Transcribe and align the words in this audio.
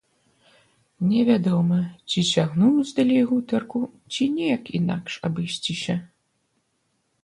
І 1.01 1.03
невядома, 1.11 1.77
ці 2.09 2.19
цягнуць 2.31 2.95
далей 3.03 3.23
гутарку, 3.35 3.79
ці 4.17 4.23
неяк 4.41 4.63
інакш 4.81 5.13
абысціся. 5.31 5.95